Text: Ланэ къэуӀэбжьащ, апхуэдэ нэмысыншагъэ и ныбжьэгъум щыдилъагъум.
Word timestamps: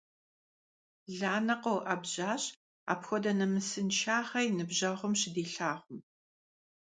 Ланэ 1.19 1.55
къэуӀэбжьащ, 1.61 2.43
апхуэдэ 2.91 3.31
нэмысыншагъэ 3.37 4.39
и 4.47 4.51
ныбжьэгъум 4.57 5.13
щыдилъагъум. 5.19 5.99